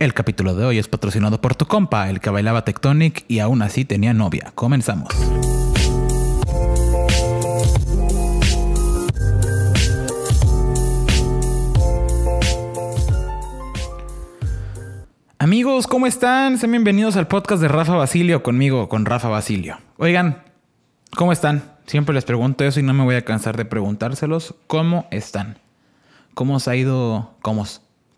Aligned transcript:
El 0.00 0.14
capítulo 0.14 0.54
de 0.54 0.64
hoy 0.64 0.78
es 0.78 0.88
patrocinado 0.88 1.42
por 1.42 1.54
tu 1.54 1.66
compa, 1.66 2.08
el 2.08 2.20
que 2.20 2.30
bailaba 2.30 2.64
Tectonic 2.64 3.26
y 3.28 3.40
aún 3.40 3.60
así 3.60 3.84
tenía 3.84 4.14
novia. 4.14 4.50
Comenzamos. 4.54 5.12
Amigos, 15.38 15.86
¿cómo 15.86 16.06
están? 16.06 16.56
Sean 16.56 16.70
bienvenidos 16.70 17.16
al 17.16 17.28
podcast 17.28 17.60
de 17.60 17.68
Rafa 17.68 17.94
Basilio 17.94 18.42
conmigo, 18.42 18.88
con 18.88 19.04
Rafa 19.04 19.28
Basilio. 19.28 19.80
Oigan, 19.98 20.44
¿cómo 21.14 21.30
están? 21.30 21.74
Siempre 21.84 22.14
les 22.14 22.24
pregunto 22.24 22.64
eso 22.64 22.80
y 22.80 22.82
no 22.82 22.94
me 22.94 23.04
voy 23.04 23.16
a 23.16 23.26
cansar 23.26 23.58
de 23.58 23.66
preguntárselos. 23.66 24.54
¿Cómo 24.66 25.08
están? 25.10 25.58
¿Cómo 26.32 26.54
os 26.54 26.68
ha 26.68 26.76
ido? 26.76 27.34
¿Cómo? 27.42 27.66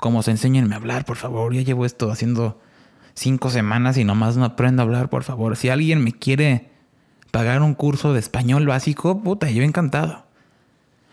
¿Cómo? 0.03 0.21
Enséñenme 0.27 0.75
a 0.75 0.79
hablar, 0.79 1.05
por 1.05 1.17
favor. 1.17 1.55
Ya 1.55 1.63
llevo 1.63 1.87
esto 1.87 2.11
haciendo 2.11 2.61
cinco 3.15 3.51
semanas 3.51 3.97
y 3.99 4.03
nomás 4.03 4.37
no 4.37 4.45
aprendo 4.45 4.83
a 4.83 4.85
hablar, 4.85 5.09
por 5.09 5.23
favor. 5.23 5.57
Si 5.57 5.69
alguien 5.69 6.03
me 6.03 6.11
quiere 6.11 6.73
pagar 7.31 7.63
un 7.63 7.75
curso 7.75 8.13
de 8.13 8.19
español 8.19 8.67
básico, 8.67 9.23
puta, 9.23 9.49
yo 9.49 9.63
encantado. 9.63 10.27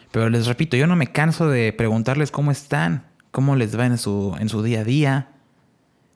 Pero 0.10 0.32
les 0.32 0.48
repito, 0.48 0.76
yo 0.76 0.88
no 0.88 0.96
me 0.96 1.12
canso 1.12 1.48
de 1.48 1.72
preguntarles 1.72 2.32
cómo 2.32 2.50
están, 2.50 3.06
cómo 3.30 3.56
les 3.56 3.78
va 3.78 3.86
en 3.86 4.00
su, 4.00 4.36
en 4.40 4.50
su 4.50 4.64
día 4.64 4.80
a 4.80 4.86
día, 4.86 5.28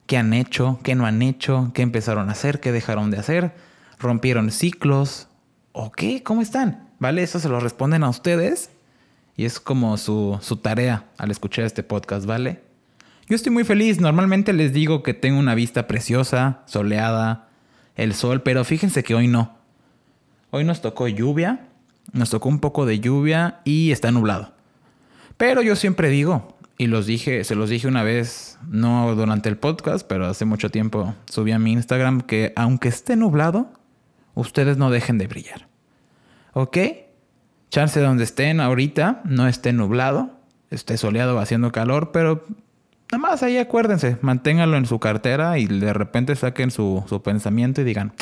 qué 0.08 0.18
han 0.18 0.34
hecho, 0.34 0.80
qué 0.82 0.96
no 0.96 1.06
han 1.06 1.22
hecho, 1.22 1.70
qué 1.76 1.84
empezaron 1.84 2.30
a 2.30 2.32
hacer, 2.32 2.60
qué 2.60 2.72
dejaron 2.72 3.12
de 3.12 3.20
hacer, 3.20 3.54
rompieron 4.00 4.50
ciclos, 4.50 5.28
¿o 5.74 5.92
qué? 5.92 6.24
¿Cómo 6.24 6.42
están? 6.42 6.90
¿Vale? 6.98 7.22
Eso 7.22 7.40
se 7.40 7.50
lo 7.50 7.60
responden 7.60 8.04
a 8.04 8.10
ustedes 8.10 8.72
y 9.36 9.46
es 9.46 9.60
como 9.60 9.98
su, 9.98 10.38
su 10.42 10.58
tarea 10.58 11.06
al 11.18 11.32
escuchar 11.32 11.66
este 11.66 11.84
podcast, 11.84 12.26
¿vale? 12.26 12.62
Yo 13.28 13.36
estoy 13.36 13.52
muy 13.52 13.64
feliz, 13.64 14.02
normalmente 14.02 14.54
les 14.54 14.74
digo 14.74 15.02
que 15.02 15.14
tengo 15.14 15.40
una 15.40 15.56
vista 15.56 15.88
preciosa, 15.88 16.62
soleada, 16.66 17.48
el 17.96 18.14
sol, 18.14 18.42
pero 18.42 18.64
fíjense 18.66 19.04
que 19.04 19.16
hoy 19.16 19.28
no. 19.28 19.56
Hoy 20.52 20.64
nos 20.64 20.82
tocó 20.82 21.08
lluvia, 21.08 21.68
nos 22.12 22.30
tocó 22.30 22.50
un 22.50 22.60
poco 22.60 22.86
de 22.86 23.00
lluvia 23.00 23.62
y 23.64 23.92
está 23.92 24.12
nublado. 24.12 24.54
Pero 25.38 25.62
yo 25.62 25.76
siempre 25.76 26.10
digo, 26.10 26.58
y 26.78 26.88
los 26.88 27.06
dije, 27.06 27.44
se 27.44 27.56
los 27.56 27.70
dije 27.70 27.88
una 27.88 28.04
vez, 28.04 28.60
no 28.68 29.16
durante 29.16 29.50
el 29.50 29.58
podcast, 29.58 30.06
pero 30.08 30.26
hace 30.26 30.46
mucho 30.46 30.70
tiempo 30.70 31.16
subí 31.26 31.52
a 31.52 31.60
mi 31.60 31.72
Instagram 31.72 32.22
que 32.22 32.52
aunque 32.56 32.90
esté 32.90 33.16
nublado, 33.16 33.72
ustedes 34.36 34.78
no 34.78 34.90
dejen 34.90 35.18
de 35.18 35.28
brillar. 35.28 35.68
¿Ok? 36.54 36.78
Chance 37.74 38.00
donde 38.02 38.24
estén 38.24 38.60
ahorita, 38.60 39.22
no 39.26 39.48
esté 39.48 39.74
nublado, 39.74 40.30
esté 40.70 40.96
soleado 40.96 41.40
haciendo 41.40 41.72
calor, 41.72 42.12
pero 42.12 42.46
nada 43.12 43.18
más 43.18 43.42
ahí 43.42 43.58
acuérdense, 43.58 44.20
manténganlo 44.22 44.78
en 44.78 44.86
su 44.86 45.00
cartera 45.00 45.58
y 45.58 45.66
de 45.66 45.92
repente 45.92 46.36
saquen 46.36 46.70
su, 46.70 47.04
su 47.10 47.24
pensamiento 47.24 47.82
y 47.82 47.84
digan, 47.84 48.14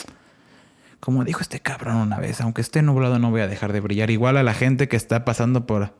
como 1.01 1.25
dijo 1.25 1.41
este 1.41 1.59
cabrón 1.59 1.97
una 1.97 2.17
vez, 2.17 2.39
aunque 2.39 2.61
esté 2.61 2.81
nublado 2.81 3.19
no 3.19 3.29
voy 3.29 3.41
a 3.41 3.47
dejar 3.47 3.73
de 3.73 3.81
brillar. 3.81 4.09
Igual 4.09 4.37
a 4.37 4.43
la 4.43 4.53
gente 4.53 4.87
que 4.87 4.95
está 4.95 5.25
pasando 5.25 5.65
por, 5.67 5.93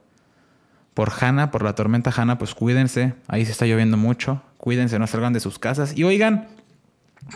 por 0.93 1.11
Hanna, 1.19 1.51
por 1.51 1.63
la 1.63 1.75
tormenta 1.75 2.09
Hanna, 2.15 2.37
pues 2.37 2.55
cuídense, 2.55 3.15
ahí 3.27 3.45
se 3.45 3.51
está 3.51 3.65
lloviendo 3.65 3.97
mucho, 3.97 4.41
cuídense, 4.59 4.97
no 4.97 5.07
salgan 5.07 5.33
de 5.33 5.41
sus 5.41 5.59
casas. 5.59 5.97
Y 5.97 6.05
oigan, 6.05 6.47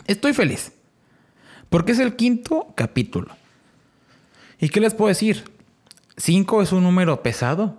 estoy 0.06 0.32
feliz, 0.32 0.72
porque 1.68 1.92
es 1.92 1.98
el 1.98 2.16
quinto 2.16 2.72
capítulo. 2.74 3.36
¿Y 4.58 4.70
qué 4.70 4.80
les 4.80 4.94
puedo 4.94 5.08
decir? 5.08 5.54
Cinco 6.16 6.62
es 6.62 6.72
un 6.72 6.82
número 6.82 7.22
pesado 7.22 7.78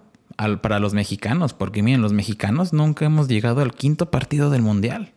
para 0.61 0.79
los 0.79 0.93
mexicanos, 0.93 1.53
porque 1.53 1.81
miren, 1.81 2.01
los 2.01 2.13
mexicanos 2.13 2.71
nunca 2.71 3.05
hemos 3.05 3.27
llegado 3.27 3.61
al 3.61 3.73
quinto 3.73 4.11
partido 4.11 4.51
del 4.51 4.61
Mundial. 4.61 5.13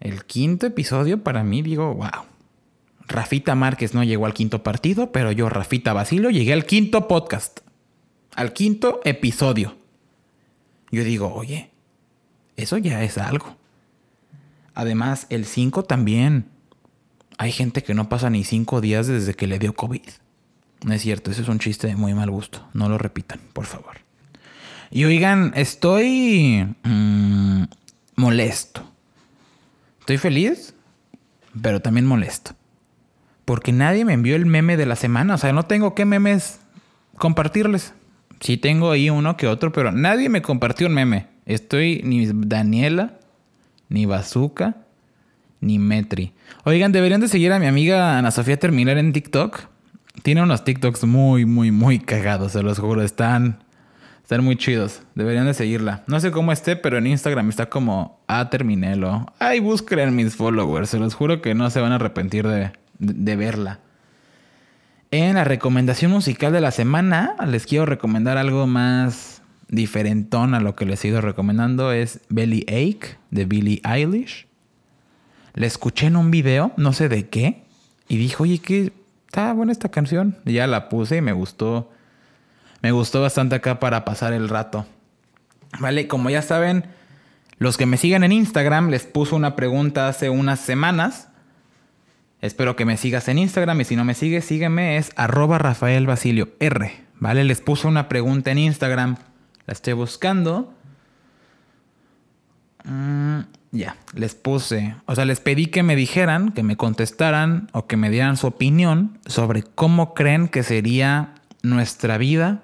El 0.00 0.24
quinto 0.26 0.66
episodio 0.66 1.22
para 1.22 1.42
mí, 1.42 1.62
digo, 1.62 1.94
wow. 1.94 2.26
Rafita 3.06 3.54
Márquez 3.54 3.94
no 3.94 4.04
llegó 4.04 4.26
al 4.26 4.34
quinto 4.34 4.62
partido, 4.62 5.12
pero 5.12 5.32
yo, 5.32 5.48
Rafita 5.48 5.94
Basilio, 5.94 6.30
llegué 6.30 6.52
al 6.52 6.66
quinto 6.66 7.08
podcast. 7.08 7.60
Al 8.34 8.52
quinto 8.52 9.00
episodio. 9.04 9.76
Yo 10.90 11.04
digo, 11.04 11.32
oye, 11.32 11.70
eso 12.56 12.76
ya 12.76 13.02
es 13.02 13.16
algo. 13.16 13.56
Además, 14.74 15.26
el 15.30 15.46
5 15.46 15.84
también. 15.84 16.50
Hay 17.38 17.52
gente 17.52 17.82
que 17.82 17.94
no 17.94 18.08
pasa 18.08 18.30
ni 18.30 18.44
cinco 18.44 18.80
días 18.80 19.06
desde 19.06 19.34
que 19.34 19.46
le 19.46 19.58
dio 19.58 19.74
COVID. 19.74 20.02
No 20.84 20.92
es 20.92 21.00
cierto, 21.00 21.30
ese 21.30 21.40
es 21.40 21.48
un 21.48 21.58
chiste 21.58 21.86
de 21.86 21.96
muy 21.96 22.12
mal 22.12 22.30
gusto. 22.30 22.62
No 22.74 22.90
lo 22.90 22.98
repitan, 22.98 23.40
por 23.54 23.64
favor. 23.64 23.96
Y 24.90 25.04
oigan, 25.04 25.52
estoy 25.56 26.68
mmm, 26.84 27.64
molesto. 28.16 28.84
Estoy 30.00 30.18
feliz, 30.18 30.74
pero 31.60 31.80
también 31.80 32.04
molesto. 32.04 32.54
Porque 33.46 33.72
nadie 33.72 34.04
me 34.04 34.12
envió 34.12 34.36
el 34.36 34.44
meme 34.44 34.76
de 34.76 34.84
la 34.84 34.94
semana. 34.94 35.34
O 35.34 35.38
sea, 35.38 35.54
no 35.54 35.64
tengo 35.64 35.94
qué 35.94 36.04
memes 36.04 36.60
compartirles. 37.16 37.94
Sí 38.40 38.58
tengo 38.58 38.90
ahí 38.90 39.08
uno 39.08 39.38
que 39.38 39.46
otro, 39.46 39.72
pero 39.72 39.90
nadie 39.90 40.28
me 40.28 40.42
compartió 40.42 40.86
un 40.86 40.92
meme. 40.92 41.28
Estoy 41.46 42.02
ni 42.04 42.26
Daniela, 42.26 43.14
ni 43.88 44.04
Bazooka, 44.04 44.76
ni 45.60 45.78
Metri. 45.78 46.34
Oigan, 46.64 46.92
deberían 46.92 47.22
de 47.22 47.28
seguir 47.28 47.52
a 47.52 47.58
mi 47.58 47.66
amiga 47.66 48.18
Ana 48.18 48.30
Sofía 48.30 48.58
Terminar 48.58 48.98
en 48.98 49.14
TikTok. 49.14 49.73
Tiene 50.22 50.42
unos 50.42 50.64
TikToks 50.64 51.04
muy, 51.04 51.44
muy, 51.44 51.70
muy 51.70 51.98
cagados, 51.98 52.52
se 52.52 52.62
los 52.62 52.78
juro. 52.78 53.02
Están, 53.02 53.58
están 54.22 54.44
muy 54.44 54.56
chidos. 54.56 55.02
Deberían 55.14 55.46
de 55.46 55.54
seguirla. 55.54 56.02
No 56.06 56.20
sé 56.20 56.30
cómo 56.30 56.52
esté, 56.52 56.76
pero 56.76 56.98
en 56.98 57.06
Instagram 57.06 57.48
está 57.48 57.68
como 57.68 58.20
A 58.26 58.48
Terminelo. 58.48 59.26
Ay, 59.38 59.60
busquen 59.60 59.98
en 59.98 60.16
mis 60.16 60.36
followers. 60.36 60.90
Se 60.90 60.98
los 60.98 61.14
juro 61.14 61.42
que 61.42 61.54
no 61.54 61.68
se 61.70 61.80
van 61.80 61.92
a 61.92 61.96
arrepentir 61.96 62.46
de, 62.46 62.72
de 62.98 63.36
verla. 63.36 63.80
En 65.10 65.34
la 65.34 65.44
recomendación 65.44 66.10
musical 66.10 66.52
de 66.52 66.60
la 66.60 66.70
semana, 66.70 67.36
les 67.46 67.66
quiero 67.66 67.86
recomendar 67.86 68.38
algo 68.38 68.66
más 68.66 69.42
diferentón 69.68 70.54
a 70.54 70.60
lo 70.60 70.74
que 70.74 70.86
les 70.86 71.04
he 71.04 71.08
ido 71.08 71.20
recomendando. 71.20 71.92
Es 71.92 72.20
Belly 72.28 72.64
Ache 72.68 73.18
de 73.30 73.44
Billie 73.44 73.80
Eilish. 73.84 74.46
La 75.54 75.66
escuché 75.66 76.06
en 76.06 76.16
un 76.16 76.30
video, 76.30 76.72
no 76.76 76.92
sé 76.92 77.08
de 77.08 77.28
qué, 77.28 77.62
y 78.08 78.16
dijo, 78.16 78.42
oye, 78.42 78.58
¿qué, 78.58 78.92
está 79.34 79.52
buena 79.52 79.72
esta 79.72 79.88
canción. 79.88 80.36
Ya 80.44 80.68
la 80.68 80.88
puse 80.88 81.16
y 81.16 81.20
me 81.20 81.32
gustó. 81.32 81.90
Me 82.82 82.92
gustó 82.92 83.20
bastante 83.20 83.56
acá 83.56 83.80
para 83.80 84.04
pasar 84.04 84.32
el 84.32 84.48
rato. 84.48 84.86
Vale, 85.80 86.06
como 86.06 86.30
ya 86.30 86.40
saben, 86.40 86.84
los 87.58 87.76
que 87.76 87.84
me 87.84 87.96
sigan 87.96 88.22
en 88.22 88.30
Instagram 88.30 88.90
les 88.90 89.06
puso 89.06 89.34
una 89.34 89.56
pregunta 89.56 90.06
hace 90.06 90.30
unas 90.30 90.60
semanas. 90.60 91.30
Espero 92.42 92.76
que 92.76 92.84
me 92.84 92.96
sigas 92.96 93.26
en 93.26 93.38
Instagram 93.38 93.80
y 93.80 93.84
si 93.84 93.96
no 93.96 94.04
me 94.04 94.14
sigues, 94.14 94.44
sígueme, 94.44 94.98
es 94.98 95.10
arroba 95.16 95.58
Rafael 95.58 96.06
Basilio 96.06 96.50
R. 96.60 96.92
¿Vale? 97.18 97.42
Les 97.42 97.60
puso 97.60 97.88
una 97.88 98.08
pregunta 98.08 98.52
en 98.52 98.58
Instagram. 98.58 99.16
La 99.66 99.72
estoy 99.72 99.94
buscando. 99.94 100.72
Mm, 102.84 103.40
ya, 103.74 103.96
les 104.14 104.36
puse, 104.36 104.94
o 105.06 105.16
sea, 105.16 105.24
les 105.24 105.40
pedí 105.40 105.66
que 105.66 105.82
me 105.82 105.96
dijeran, 105.96 106.52
que 106.52 106.62
me 106.62 106.76
contestaran 106.76 107.68
o 107.72 107.86
que 107.86 107.96
me 107.96 108.08
dieran 108.08 108.36
su 108.36 108.46
opinión 108.46 109.18
sobre 109.26 109.64
cómo 109.64 110.14
creen 110.14 110.46
que 110.46 110.62
sería 110.62 111.34
nuestra 111.62 112.16
vida 112.16 112.62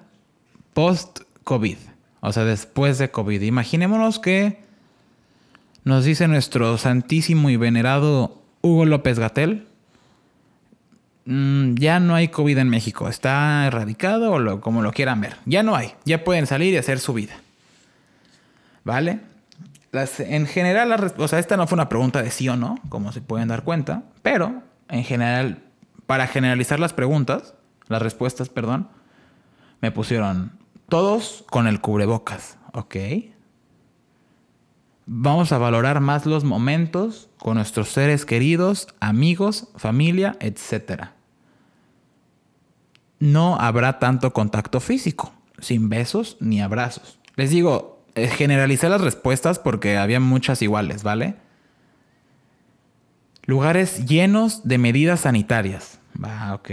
post-COVID, 0.73 1.75
o 2.21 2.31
sea, 2.31 2.45
después 2.45 2.97
de 2.97 3.11
COVID. 3.11 3.41
Imaginémonos 3.41 4.19
que 4.19 4.61
nos 5.83 6.05
dice 6.05 6.29
nuestro 6.29 6.77
santísimo 6.77 7.49
y 7.49 7.57
venerado 7.57 8.41
Hugo 8.61 8.85
López 8.85 9.19
Gatel, 9.19 9.67
mm, 11.25 11.73
ya 11.73 11.99
no 11.99 12.15
hay 12.15 12.29
COVID 12.29 12.57
en 12.57 12.69
México, 12.69 13.09
está 13.09 13.67
erradicado 13.67 14.31
o 14.31 14.61
como 14.61 14.81
lo 14.81 14.93
quieran 14.93 15.19
ver, 15.19 15.35
ya 15.45 15.61
no 15.61 15.75
hay, 15.75 15.91
ya 16.05 16.23
pueden 16.23 16.47
salir 16.47 16.73
y 16.73 16.77
hacer 16.77 16.99
su 16.99 17.13
vida. 17.13 17.33
¿Vale? 18.85 19.30
En 19.93 20.47
general, 20.47 21.13
o 21.17 21.27
sea, 21.27 21.39
esta 21.39 21.57
no 21.57 21.67
fue 21.67 21.75
una 21.75 21.89
pregunta 21.89 22.23
de 22.23 22.31
sí 22.31 22.47
o 22.47 22.55
no, 22.55 22.79
como 22.89 23.11
se 23.11 23.21
pueden 23.21 23.49
dar 23.49 23.63
cuenta, 23.63 24.03
pero 24.21 24.63
en 24.87 25.03
general, 25.03 25.63
para 26.05 26.27
generalizar 26.27 26.79
las 26.79 26.93
preguntas, 26.93 27.55
las 27.87 28.01
respuestas, 28.01 28.49
perdón, 28.49 28.87
me 29.81 29.91
pusieron 29.91 30.53
todos 30.87 31.43
con 31.49 31.67
el 31.67 31.81
cubrebocas, 31.81 32.57
¿ok? 32.73 32.95
Vamos 35.05 35.51
a 35.51 35.57
valorar 35.57 35.99
más 35.99 36.25
los 36.25 36.45
momentos 36.45 37.29
con 37.37 37.55
nuestros 37.55 37.89
seres 37.89 38.25
queridos, 38.25 38.87
amigos, 39.01 39.67
familia, 39.75 40.37
etc. 40.39 41.07
No 43.19 43.59
habrá 43.59 43.99
tanto 43.99 44.31
contacto 44.31 44.79
físico, 44.79 45.33
sin 45.59 45.89
besos 45.89 46.37
ni 46.39 46.61
abrazos. 46.61 47.19
Les 47.35 47.49
digo, 47.49 47.90
generalicé 48.15 48.89
las 48.89 49.01
respuestas 49.01 49.59
porque 49.59 49.97
había 49.97 50.19
muchas 50.19 50.61
iguales, 50.61 51.03
¿vale? 51.03 51.35
Lugares 53.45 54.05
llenos 54.05 54.67
de 54.67 54.77
medidas 54.77 55.21
sanitarias. 55.21 55.99
Va, 56.23 56.53
ok. 56.53 56.69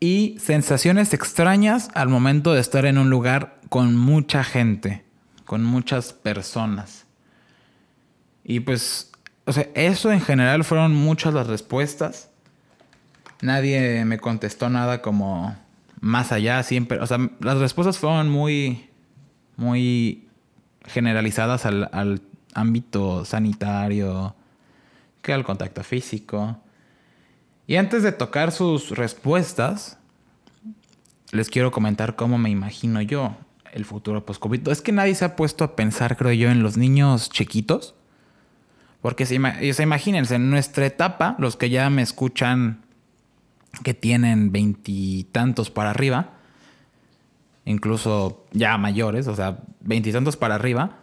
Y 0.00 0.36
sensaciones 0.38 1.12
extrañas 1.12 1.90
al 1.94 2.08
momento 2.08 2.52
de 2.52 2.60
estar 2.60 2.84
en 2.86 2.98
un 2.98 3.10
lugar 3.10 3.60
con 3.68 3.96
mucha 3.96 4.44
gente, 4.44 5.04
con 5.44 5.64
muchas 5.64 6.12
personas. 6.12 7.06
Y 8.44 8.60
pues, 8.60 9.12
o 9.46 9.52
sea, 9.52 9.68
eso 9.74 10.12
en 10.12 10.20
general 10.20 10.64
fueron 10.64 10.94
muchas 10.94 11.34
las 11.34 11.46
respuestas. 11.46 12.30
Nadie 13.40 14.04
me 14.04 14.18
contestó 14.18 14.70
nada 14.70 15.02
como 15.02 15.56
más 16.00 16.32
allá, 16.32 16.62
siempre. 16.62 17.00
O 17.00 17.06
sea, 17.06 17.18
las 17.40 17.58
respuestas 17.58 17.98
fueron 17.98 18.28
muy, 18.28 18.88
muy 19.56 20.28
generalizadas 20.86 21.66
al, 21.66 21.88
al 21.92 22.20
ámbito 22.54 23.24
sanitario, 23.24 24.34
que 25.22 25.32
al 25.32 25.44
contacto 25.44 25.82
físico. 25.82 26.58
Y 27.66 27.76
antes 27.76 28.02
de 28.02 28.12
tocar 28.12 28.52
sus 28.52 28.90
respuestas, 28.90 29.98
les 31.32 31.48
quiero 31.48 31.70
comentar 31.70 32.14
cómo 32.14 32.38
me 32.38 32.50
imagino 32.50 33.00
yo 33.00 33.36
el 33.72 33.84
futuro 33.84 34.24
post-COVID. 34.24 34.68
Es 34.68 34.82
que 34.82 34.92
nadie 34.92 35.14
se 35.14 35.24
ha 35.24 35.34
puesto 35.34 35.64
a 35.64 35.74
pensar, 35.74 36.16
creo 36.16 36.32
yo, 36.32 36.50
en 36.50 36.62
los 36.62 36.76
niños 36.76 37.30
chiquitos. 37.30 37.94
Porque 39.00 39.26
se, 39.26 39.34
imagínense, 39.34 40.36
en 40.36 40.48
nuestra 40.48 40.86
etapa, 40.86 41.34
los 41.38 41.56
que 41.56 41.70
ya 41.70 41.90
me 41.90 42.02
escuchan 42.02 42.82
que 43.82 43.92
tienen 43.92 44.52
veintitantos 44.52 45.70
para 45.70 45.90
arriba, 45.90 46.30
incluso 47.64 48.44
ya 48.52 48.76
mayores, 48.78 49.26
o 49.26 49.36
sea, 49.36 49.58
veintitantos 49.80 50.36
para 50.36 50.54
arriba, 50.54 50.98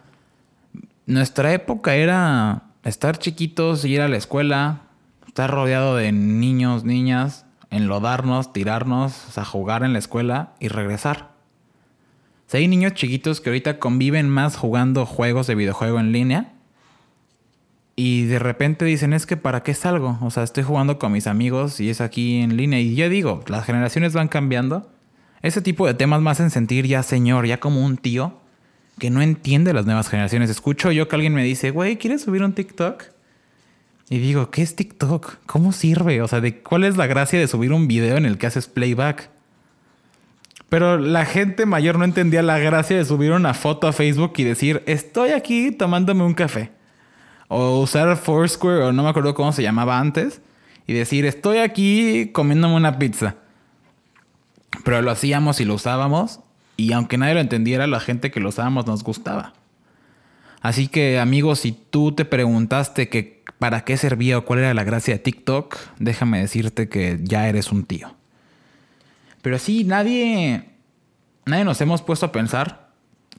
nuestra 1.06 1.52
época 1.52 1.94
era 1.94 2.64
estar 2.84 3.18
chiquitos, 3.18 3.84
ir 3.84 4.00
a 4.00 4.08
la 4.08 4.16
escuela, 4.16 4.82
estar 5.26 5.50
rodeado 5.50 5.96
de 5.96 6.12
niños, 6.12 6.84
niñas, 6.84 7.46
enlodarnos, 7.70 8.52
tirarnos, 8.52 9.28
o 9.28 9.32
sea, 9.32 9.44
jugar 9.44 9.82
en 9.82 9.92
la 9.92 9.98
escuela 9.98 10.52
y 10.60 10.68
regresar. 10.68 11.32
Si 12.46 12.58
hay 12.58 12.68
niños 12.68 12.92
chiquitos 12.92 13.40
que 13.40 13.48
ahorita 13.48 13.78
conviven 13.78 14.28
más 14.28 14.56
jugando 14.56 15.06
juegos 15.06 15.46
de 15.46 15.54
videojuego 15.54 15.98
en 15.98 16.12
línea 16.12 16.52
y 17.96 18.24
de 18.24 18.38
repente 18.38 18.84
dicen, 18.84 19.14
es 19.14 19.24
que 19.24 19.38
para 19.38 19.62
qué 19.62 19.72
salgo? 19.72 20.18
O 20.20 20.30
sea, 20.30 20.42
estoy 20.42 20.62
jugando 20.62 20.98
con 20.98 21.12
mis 21.12 21.26
amigos 21.26 21.80
y 21.80 21.88
es 21.88 22.02
aquí 22.02 22.40
en 22.40 22.58
línea. 22.58 22.78
Y 22.78 22.94
yo 22.94 23.08
digo, 23.08 23.42
las 23.48 23.64
generaciones 23.64 24.12
van 24.12 24.28
cambiando. 24.28 24.91
Ese 25.42 25.60
tipo 25.60 25.86
de 25.86 25.94
temas 25.94 26.22
me 26.22 26.30
hacen 26.30 26.50
sentir 26.50 26.86
ya 26.86 27.02
señor, 27.02 27.46
ya 27.46 27.60
como 27.60 27.84
un 27.84 27.96
tío 27.96 28.38
que 28.98 29.10
no 29.10 29.22
entiende 29.22 29.72
las 29.72 29.86
nuevas 29.86 30.08
generaciones. 30.08 30.50
Escucho 30.50 30.92
yo 30.92 31.08
que 31.08 31.16
alguien 31.16 31.34
me 31.34 31.42
dice, 31.42 31.70
güey, 31.70 31.96
¿quieres 31.96 32.22
subir 32.22 32.42
un 32.42 32.52
TikTok? 32.52 33.04
Y 34.08 34.18
digo, 34.18 34.50
¿qué 34.50 34.62
es 34.62 34.76
TikTok? 34.76 35.38
¿Cómo 35.46 35.72
sirve? 35.72 36.22
O 36.22 36.28
sea, 36.28 36.40
¿de 36.40 36.58
cuál 36.58 36.84
es 36.84 36.96
la 36.96 37.06
gracia 37.06 37.38
de 37.38 37.48
subir 37.48 37.72
un 37.72 37.88
video 37.88 38.16
en 38.16 38.26
el 38.26 38.38
que 38.38 38.46
haces 38.46 38.66
playback? 38.66 39.30
Pero 40.68 40.98
la 40.98 41.24
gente 41.24 41.66
mayor 41.66 41.98
no 41.98 42.04
entendía 42.04 42.42
la 42.42 42.58
gracia 42.58 42.96
de 42.96 43.04
subir 43.04 43.32
una 43.32 43.54
foto 43.54 43.86
a 43.88 43.92
Facebook 43.92 44.34
y 44.36 44.44
decir, 44.44 44.82
estoy 44.86 45.30
aquí 45.30 45.70
tomándome 45.70 46.24
un 46.24 46.34
café. 46.34 46.70
O 47.48 47.80
usar 47.80 48.16
Foursquare, 48.16 48.82
o 48.84 48.92
no 48.92 49.02
me 49.02 49.10
acuerdo 49.10 49.34
cómo 49.34 49.52
se 49.52 49.62
llamaba 49.62 49.98
antes, 49.98 50.40
y 50.86 50.92
decir, 50.92 51.26
estoy 51.26 51.58
aquí 51.58 52.30
comiéndome 52.32 52.74
una 52.74 52.98
pizza. 52.98 53.36
Pero 54.84 55.02
lo 55.02 55.10
hacíamos 55.10 55.60
y 55.60 55.64
lo 55.64 55.74
usábamos, 55.74 56.40
y 56.76 56.92
aunque 56.92 57.18
nadie 57.18 57.34
lo 57.34 57.40
entendiera, 57.40 57.86
la 57.86 58.00
gente 58.00 58.30
que 58.30 58.40
lo 58.40 58.48
usábamos 58.48 58.86
nos 58.86 59.04
gustaba. 59.04 59.52
Así 60.60 60.88
que 60.88 61.18
amigos, 61.18 61.60
si 61.60 61.72
tú 61.72 62.12
te 62.12 62.24
preguntaste 62.24 63.08
que 63.08 63.42
para 63.58 63.84
qué 63.84 63.96
servía 63.96 64.38
o 64.38 64.44
cuál 64.44 64.60
era 64.60 64.74
la 64.74 64.84
gracia 64.84 65.14
de 65.14 65.20
TikTok, 65.20 65.76
déjame 65.98 66.40
decirte 66.40 66.88
que 66.88 67.18
ya 67.22 67.48
eres 67.48 67.72
un 67.72 67.84
tío. 67.84 68.14
Pero 69.42 69.58
sí, 69.58 69.84
nadie, 69.84 70.70
nadie 71.46 71.64
nos 71.64 71.80
hemos 71.80 72.00
puesto 72.02 72.26
a 72.26 72.32
pensar 72.32 72.90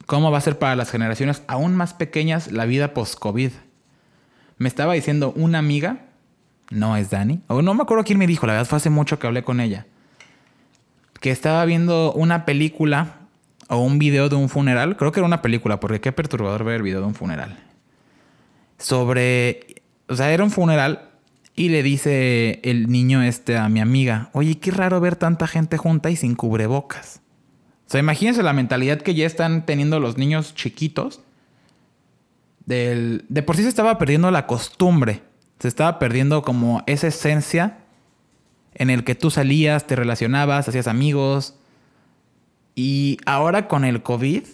cómo 0.06 0.30
va 0.30 0.38
a 0.38 0.42
ser 0.42 0.58
para 0.58 0.76
las 0.76 0.90
generaciones 0.90 1.42
aún 1.46 1.74
más 1.74 1.94
pequeñas 1.94 2.52
la 2.52 2.66
vida 2.66 2.92
post-COVID. 2.92 3.50
Me 4.58 4.68
estaba 4.68 4.92
diciendo 4.92 5.32
una 5.34 5.58
amiga, 5.58 6.06
no 6.70 6.96
es 6.96 7.10
Dani, 7.10 7.40
o 7.46 7.62
no 7.62 7.74
me 7.74 7.82
acuerdo 7.82 8.04
quién 8.04 8.18
me 8.18 8.26
dijo, 8.26 8.46
la 8.46 8.52
verdad 8.52 8.68
fue 8.68 8.76
hace 8.76 8.90
mucho 8.90 9.18
que 9.18 9.26
hablé 9.26 9.44
con 9.44 9.60
ella, 9.60 9.86
que 11.24 11.30
estaba 11.30 11.64
viendo 11.64 12.12
una 12.12 12.44
película 12.44 13.20
o 13.68 13.78
un 13.78 13.98
video 13.98 14.28
de 14.28 14.36
un 14.36 14.50
funeral, 14.50 14.98
creo 14.98 15.10
que 15.10 15.20
era 15.20 15.26
una 15.26 15.40
película, 15.40 15.80
porque 15.80 15.98
qué 15.98 16.12
perturbador 16.12 16.64
ver 16.64 16.74
el 16.74 16.82
video 16.82 17.00
de 17.00 17.06
un 17.06 17.14
funeral. 17.14 17.64
Sobre, 18.76 19.80
o 20.06 20.16
sea, 20.16 20.30
era 20.34 20.44
un 20.44 20.50
funeral 20.50 21.08
y 21.56 21.70
le 21.70 21.82
dice 21.82 22.60
el 22.62 22.90
niño 22.90 23.22
este 23.22 23.56
a 23.56 23.70
mi 23.70 23.80
amiga, 23.80 24.28
oye, 24.34 24.58
qué 24.58 24.70
raro 24.70 25.00
ver 25.00 25.16
tanta 25.16 25.46
gente 25.46 25.78
junta 25.78 26.10
y 26.10 26.16
sin 26.16 26.34
cubrebocas. 26.34 27.22
O 27.86 27.90
sea, 27.90 28.00
imagínense 28.00 28.42
la 28.42 28.52
mentalidad 28.52 29.00
que 29.00 29.14
ya 29.14 29.24
están 29.24 29.64
teniendo 29.64 30.00
los 30.00 30.18
niños 30.18 30.54
chiquitos. 30.54 31.22
Del, 32.66 33.24
de 33.30 33.42
por 33.42 33.56
sí 33.56 33.62
se 33.62 33.70
estaba 33.70 33.96
perdiendo 33.96 34.30
la 34.30 34.46
costumbre. 34.46 35.22
Se 35.58 35.68
estaba 35.68 35.98
perdiendo 35.98 36.42
como 36.42 36.82
esa 36.86 37.06
esencia 37.06 37.78
en 38.74 38.90
el 38.90 39.04
que 39.04 39.14
tú 39.14 39.30
salías, 39.30 39.86
te 39.86 39.96
relacionabas, 39.96 40.68
hacías 40.68 40.86
amigos. 40.86 41.54
Y 42.74 43.18
ahora 43.26 43.68
con 43.68 43.84
el 43.84 44.02
COVID, 44.02 44.44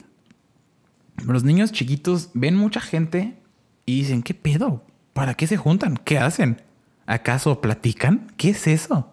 los 1.24 1.44
niños 1.44 1.72
chiquitos 1.72 2.30
ven 2.34 2.54
mucha 2.54 2.80
gente 2.80 3.38
y 3.86 4.00
dicen, 4.02 4.22
¿qué 4.22 4.34
pedo? 4.34 4.84
¿Para 5.12 5.34
qué 5.34 5.46
se 5.46 5.56
juntan? 5.56 5.96
¿Qué 5.96 6.18
hacen? 6.18 6.62
¿Acaso 7.06 7.60
platican? 7.60 8.32
¿Qué 8.36 8.50
es 8.50 8.66
eso? 8.66 9.12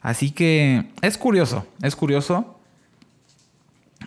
Así 0.00 0.30
que 0.30 0.90
es 1.02 1.18
curioso, 1.18 1.66
es 1.82 1.94
curioso. 1.96 2.60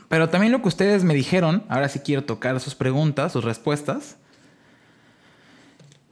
Pero 0.08 0.30
también 0.30 0.52
lo 0.52 0.62
que 0.62 0.68
ustedes 0.68 1.04
me 1.04 1.14
dijeron, 1.14 1.64
ahora 1.70 1.90
sí 1.90 2.00
quiero 2.00 2.24
tocar 2.24 2.60
sus 2.60 2.76
preguntas, 2.76 3.32
sus 3.32 3.44
respuestas. 3.44 4.18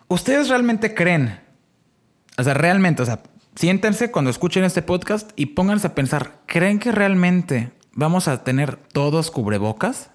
¿Ustedes 0.08 0.50
realmente 0.50 0.94
creen? 0.94 1.40
O 2.38 2.44
sea, 2.44 2.54
realmente, 2.54 3.02
o 3.02 3.06
sea, 3.06 3.22
siéntense 3.60 4.10
cuando 4.10 4.32
escuchen 4.32 4.64
este 4.64 4.82
podcast 4.82 5.32
y 5.36 5.48
pónganse 5.48 5.88
a 5.88 5.94
pensar, 5.94 6.40
¿creen 6.46 6.80
que 6.80 6.94
realmente 6.94 7.74
vamos 7.92 8.30
a 8.30 8.46
tener 8.46 8.78
todos 8.78 9.32
cubrebocas? 9.32 10.12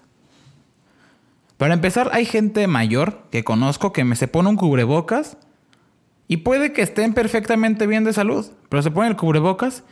Para 1.57 1.75
empezar, 1.75 2.09
hay 2.11 2.25
gente 2.25 2.65
mayor 2.65 3.27
que 3.29 3.43
conozco 3.43 3.93
que 3.93 4.03
me 4.03 4.15
se 4.15 4.27
pone 4.27 4.49
un 4.49 4.55
cubrebocas 4.55 5.37
y 6.27 6.37
puede 6.37 6.73
que 6.73 6.81
estén 6.81 7.13
perfectamente 7.13 7.85
bien 7.85 8.03
de 8.03 8.13
salud, 8.13 8.47
pero 8.67 8.81
se 8.81 8.89
ponen 8.89 9.11
el 9.11 9.15
cubrebocas, 9.15 9.83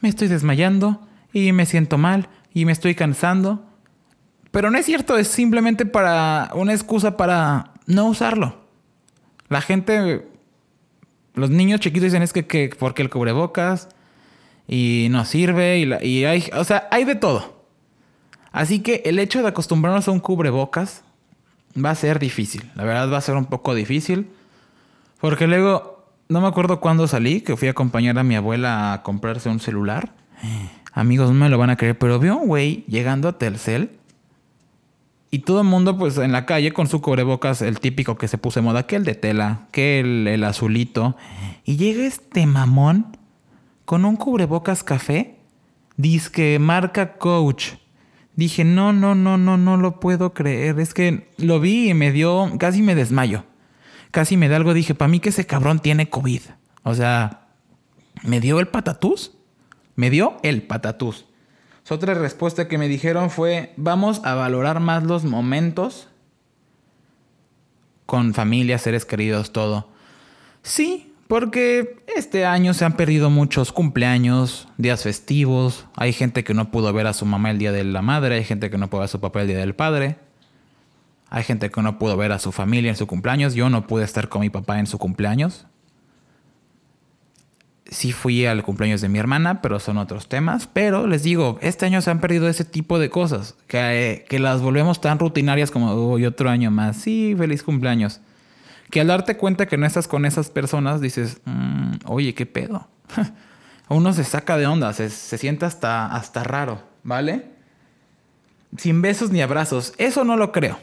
me 0.00 0.08
estoy 0.08 0.28
desmayando 0.28 1.06
y 1.34 1.52
me 1.52 1.66
siento 1.66 1.98
mal 1.98 2.30
y 2.54 2.64
me 2.64 2.72
estoy 2.72 2.94
cansando. 2.94 3.62
Pero 4.52 4.70
no 4.70 4.78
es 4.78 4.86
cierto, 4.86 5.18
es 5.18 5.28
simplemente 5.28 5.84
para 5.84 6.50
una 6.54 6.72
excusa 6.72 7.18
para 7.18 7.74
no 7.84 8.06
usarlo. 8.06 8.62
La 9.50 9.60
gente, 9.60 10.31
los 11.34 11.50
niños 11.50 11.80
chiquitos 11.80 12.04
dicen 12.04 12.22
es 12.22 12.32
que, 12.32 12.46
que 12.46 12.70
porque 12.78 13.02
el 13.02 13.10
cubrebocas 13.10 13.88
y 14.68 15.08
no 15.10 15.24
sirve 15.24 15.78
y, 15.78 16.06
y 16.06 16.24
hay, 16.24 16.50
o 16.54 16.64
sea, 16.64 16.88
hay 16.90 17.04
de 17.04 17.14
todo. 17.14 17.62
Así 18.52 18.80
que 18.80 19.02
el 19.06 19.18
hecho 19.18 19.42
de 19.42 19.48
acostumbrarnos 19.48 20.08
a 20.08 20.10
un 20.10 20.20
cubrebocas 20.20 21.02
va 21.82 21.90
a 21.90 21.94
ser 21.94 22.18
difícil. 22.18 22.70
La 22.74 22.84
verdad 22.84 23.10
va 23.10 23.18
a 23.18 23.22
ser 23.22 23.36
un 23.36 23.46
poco 23.46 23.74
difícil. 23.74 24.28
Porque 25.20 25.46
luego, 25.46 26.04
no 26.28 26.40
me 26.40 26.48
acuerdo 26.48 26.80
cuándo 26.80 27.06
salí, 27.06 27.40
que 27.40 27.56
fui 27.56 27.68
a 27.68 27.70
acompañar 27.70 28.18
a 28.18 28.22
mi 28.22 28.34
abuela 28.34 28.92
a 28.92 29.02
comprarse 29.02 29.48
un 29.48 29.60
celular. 29.60 30.12
Amigos, 30.92 31.28
no 31.28 31.34
me 31.34 31.48
lo 31.48 31.58
van 31.58 31.70
a 31.70 31.76
creer, 31.76 31.96
pero 31.96 32.18
vio 32.18 32.36
un 32.36 32.48
güey 32.48 32.84
llegando 32.88 33.28
a 33.28 33.38
Telcel 33.38 33.90
y 35.32 35.40
todo 35.40 35.62
el 35.62 35.66
mundo, 35.66 35.98
pues 35.98 36.16
en 36.18 36.30
la 36.30 36.46
calle 36.46 36.72
con 36.72 36.86
su 36.86 37.00
cubrebocas, 37.00 37.60
el 37.60 37.80
típico 37.80 38.16
que 38.16 38.28
se 38.28 38.38
puso 38.38 38.60
de 38.60 38.64
moda, 38.64 38.86
que 38.86 38.94
el 38.94 39.04
de 39.04 39.16
tela, 39.16 39.66
que 39.72 39.98
el, 39.98 40.44
azulito. 40.44 41.16
Y 41.64 41.76
llega 41.76 42.04
este 42.04 42.46
mamón 42.46 43.16
con 43.84 44.04
un 44.04 44.14
cubrebocas 44.14 44.84
café, 44.84 45.38
que 46.32 46.58
marca 46.60 47.14
Coach. 47.18 47.72
Dije, 48.36 48.64
no, 48.64 48.92
no, 48.92 49.16
no, 49.16 49.36
no, 49.36 49.56
no 49.56 49.76
lo 49.76 49.98
puedo 49.98 50.32
creer. 50.32 50.78
Es 50.78 50.94
que 50.94 51.28
lo 51.36 51.58
vi 51.58 51.90
y 51.90 51.94
me 51.94 52.12
dio, 52.12 52.48
casi 52.58 52.80
me 52.80 52.94
desmayo 52.94 53.44
casi 54.12 54.36
me 54.36 54.48
da 54.48 54.56
algo. 54.56 54.74
Dije, 54.74 54.94
para 54.94 55.08
mí 55.08 55.18
que 55.18 55.30
ese 55.30 55.44
cabrón 55.44 55.80
tiene 55.80 56.08
COVID. 56.08 56.42
O 56.84 56.94
sea, 56.94 57.48
me 58.22 58.38
dio 58.38 58.60
el 58.60 58.68
patatús. 58.68 59.32
Me 59.96 60.10
dio 60.10 60.36
el 60.44 60.62
patatús. 60.62 61.26
Otra 61.90 62.14
respuesta 62.14 62.68
que 62.68 62.78
me 62.78 62.88
dijeron 62.88 63.28
fue, 63.28 63.74
vamos 63.76 64.22
a 64.24 64.34
valorar 64.34 64.80
más 64.80 65.02
los 65.04 65.24
momentos 65.24 66.08
con 68.06 68.32
familia, 68.32 68.78
seres 68.78 69.04
queridos, 69.04 69.52
todo. 69.52 69.88
Sí, 70.62 71.12
porque 71.28 72.02
este 72.16 72.46
año 72.46 72.72
se 72.72 72.86
han 72.86 72.94
perdido 72.94 73.28
muchos 73.28 73.72
cumpleaños, 73.72 74.68
días 74.78 75.02
festivos. 75.02 75.84
Hay 75.94 76.14
gente 76.14 76.44
que 76.44 76.54
no 76.54 76.70
pudo 76.70 76.90
ver 76.94 77.06
a 77.06 77.12
su 77.12 77.26
mamá 77.26 77.50
el 77.50 77.58
día 77.58 77.72
de 77.72 77.84
la 77.84 78.00
madre, 78.00 78.36
hay 78.36 78.44
gente 78.44 78.70
que 78.70 78.78
no 78.78 78.88
pudo 78.88 79.00
ver 79.00 79.06
a 79.06 79.08
su 79.08 79.20
papá 79.20 79.42
el 79.42 79.48
día 79.48 79.58
del 79.58 79.74
padre. 79.74 80.16
Hay 81.28 81.42
gente 81.44 81.70
que 81.70 81.82
no 81.82 81.98
pudo 81.98 82.16
ver 82.16 82.32
a 82.32 82.38
su 82.38 82.52
familia 82.52 82.90
en 82.90 82.96
su 82.96 83.06
cumpleaños. 83.06 83.54
Yo 83.54 83.68
no 83.68 83.86
pude 83.86 84.04
estar 84.04 84.30
con 84.30 84.40
mi 84.40 84.48
papá 84.48 84.78
en 84.78 84.86
su 84.86 84.96
cumpleaños. 84.96 85.66
Sí 87.92 88.12
fui 88.12 88.46
al 88.46 88.62
cumpleaños 88.62 89.02
de 89.02 89.08
mi 89.08 89.18
hermana, 89.18 89.60
pero 89.60 89.78
son 89.78 89.98
otros 89.98 90.28
temas. 90.28 90.66
Pero 90.66 91.06
les 91.06 91.22
digo, 91.22 91.58
este 91.60 91.84
año 91.86 92.00
se 92.00 92.10
han 92.10 92.20
perdido 92.20 92.48
ese 92.48 92.64
tipo 92.64 92.98
de 92.98 93.10
cosas. 93.10 93.54
Que, 93.66 94.24
que 94.28 94.38
las 94.38 94.62
volvemos 94.62 95.00
tan 95.00 95.18
rutinarias 95.18 95.70
como 95.70 95.92
hoy 95.92 96.24
otro 96.24 96.48
año 96.48 96.70
más. 96.70 96.96
Sí, 96.96 97.34
feliz 97.36 97.62
cumpleaños. 97.62 98.20
que 98.90 99.00
al 99.00 99.06
darte 99.06 99.36
cuenta 99.36 99.66
que 99.66 99.76
no 99.76 99.86
estás 99.86 100.08
con 100.08 100.24
esas 100.24 100.50
personas 100.50 101.00
dices, 101.00 101.40
mm, 101.44 101.92
oye, 102.06 102.34
¿qué 102.34 102.46
pedo? 102.46 102.88
Uno 103.88 104.12
se 104.12 104.24
saca 104.24 104.56
de 104.56 104.66
onda, 104.66 104.92
se, 104.92 105.10
se 105.10 105.38
siente 105.38 105.66
hasta, 105.66 106.06
hasta 106.06 106.44
raro, 106.44 106.82
¿vale? 107.02 107.46
Sin 108.76 109.02
besos 109.02 109.30
ni 109.30 109.42
abrazos, 109.42 109.92
eso 109.98 110.24
no 110.24 110.36
lo 110.36 110.50
creo. 110.50 110.78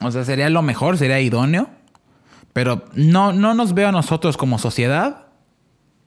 O 0.00 0.10
sea, 0.10 0.24
sería 0.24 0.48
lo 0.48 0.62
mejor, 0.62 0.96
sería 0.96 1.20
idóneo, 1.20 1.68
pero 2.52 2.84
no, 2.94 3.32
no 3.32 3.54
nos 3.54 3.74
veo 3.74 3.88
a 3.88 3.92
nosotros 3.92 4.36
como 4.36 4.58
sociedad 4.58 5.21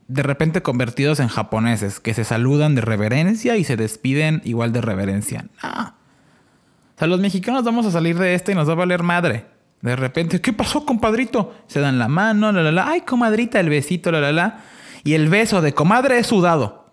de 0.08 0.24
repente 0.24 0.62
convertidos 0.62 1.20
en 1.20 1.28
japoneses, 1.28 2.00
que 2.00 2.14
se 2.14 2.24
saludan 2.24 2.76
de 2.76 2.82
reverencia 2.82 3.58
y 3.58 3.64
se 3.64 3.76
despiden 3.76 4.42
igual 4.46 4.72
de 4.72 4.82
reverencia. 4.82 5.46
O 5.64 6.98
sea, 6.98 7.08
los 7.08 7.20
mexicanos 7.20 7.64
vamos 7.64 7.86
a 7.86 7.92
salir 7.92 8.18
de 8.18 8.36
este 8.36 8.52
y 8.52 8.56
nos 8.56 8.70
va 8.70 8.74
a 8.74 8.78
valer 8.78 9.04
madre. 9.04 9.46
De 9.82 9.96
repente, 9.96 10.42
¿qué 10.42 10.54
pasó, 10.54 10.86
compadrito? 10.86 11.54
Se 11.68 11.80
dan 11.80 12.00
la 12.00 12.08
mano, 12.08 12.52
la 12.52 12.64
la 12.64 12.72
la. 12.72 12.88
Ay, 12.88 13.02
comadrita, 13.02 13.60
el 13.60 13.70
besito, 13.70 14.12
la 14.12 14.22
la 14.22 14.32
la. 14.32 14.64
Y 15.04 15.14
el 15.14 15.30
beso 15.30 15.62
de 15.62 15.74
comadre 15.74 16.18
es 16.18 16.28
sudado. 16.28 16.86